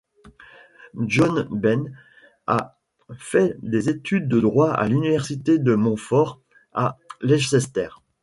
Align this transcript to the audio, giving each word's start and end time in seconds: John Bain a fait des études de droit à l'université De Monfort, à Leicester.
John 0.99 1.47
Bain 1.51 1.85
a 2.47 2.75
fait 3.19 3.55
des 3.61 3.87
études 3.89 4.27
de 4.27 4.39
droit 4.39 4.71
à 4.71 4.87
l'université 4.87 5.59
De 5.59 5.75
Monfort, 5.75 6.41
à 6.73 6.97
Leicester. 7.21 7.89